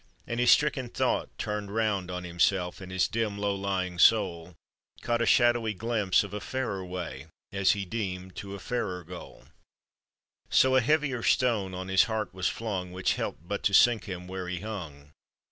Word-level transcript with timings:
And 0.25 0.37
bis 0.39 0.49
stricken 0.49 0.89
thought 0.89 1.29
turned 1.37 1.69
round 1.75 2.09
on 2.09 2.23
himself, 2.23 2.81
And 2.81 2.91
his 2.91 3.07
dim 3.07 3.37
low 3.37 3.53
lying 3.53 3.99
soul 3.99 4.55
Caught 5.01 5.21
a 5.21 5.25
shadowy. 5.27 5.75
glimpse 5.75 6.23
of 6.23 6.33
a 6.33 6.39
fairer 6.41 6.83
way, 6.83 7.27
As 7.51 7.73
he 7.73 7.85
deemed, 7.85 8.35
to 8.37 8.55
a 8.55 8.59
fairer 8.59 9.03
goal; 9.03 9.45
So 10.49 10.75
a 10.75 10.81
heavier 10.81 11.21
stone 11.21 11.75
on 11.75 11.87
his 11.87 12.05
heart 12.05 12.33
was 12.33 12.47
flung, 12.49 12.91
Which 12.91 13.13
helped 13.13 13.47
but 13.47 13.61
to 13.61 13.75
sink 13.75 14.05
him 14.05 14.27
where 14.27 14.47
he 14.47 14.61
hung. 14.61 15.11